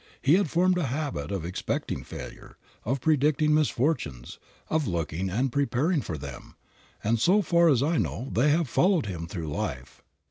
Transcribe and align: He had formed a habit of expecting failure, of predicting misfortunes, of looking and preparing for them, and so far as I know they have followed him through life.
He 0.19 0.33
had 0.33 0.49
formed 0.49 0.79
a 0.79 0.85
habit 0.87 1.29
of 1.29 1.45
expecting 1.45 2.03
failure, 2.03 2.57
of 2.85 3.01
predicting 3.01 3.53
misfortunes, 3.53 4.39
of 4.67 4.87
looking 4.87 5.29
and 5.29 5.51
preparing 5.51 6.01
for 6.01 6.17
them, 6.17 6.55
and 7.03 7.19
so 7.19 7.43
far 7.43 7.69
as 7.69 7.83
I 7.83 7.97
know 7.99 8.29
they 8.31 8.49
have 8.49 8.67
followed 8.67 9.05
him 9.05 9.27
through 9.27 9.49
life. 9.51 10.01